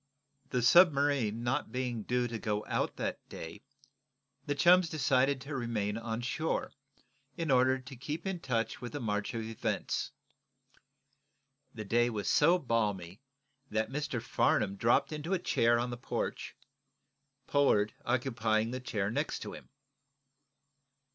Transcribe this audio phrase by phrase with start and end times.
[0.49, 3.61] The submarine not being due to go out that day,
[4.47, 6.73] the chums decided to remain on shore,
[7.37, 10.11] in order to keep in touch with the march of events.
[11.75, 13.21] The day was so balmy
[13.69, 14.19] that Mr.
[14.19, 16.55] Farnum dropped into a chair on the porch,
[17.45, 19.69] Pollard occupying the chair next to him.